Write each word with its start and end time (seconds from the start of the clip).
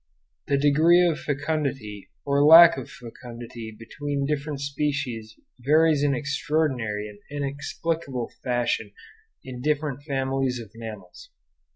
The 0.47 0.57
degree 0.57 1.05
of 1.07 1.19
fecundity 1.19 2.09
or 2.25 2.43
lack 2.43 2.75
of 2.75 2.89
fecundity 2.89 3.69
between 3.69 4.25
different 4.25 4.59
species 4.59 5.35
varies 5.59 6.01
in 6.01 6.15
extraordinary 6.15 7.07
and 7.07 7.19
inexplicable 7.29 8.31
fashion 8.43 8.93
in 9.43 9.61
different 9.61 10.01
families 10.01 10.57
of 10.59 10.71
mammals. 10.73 11.29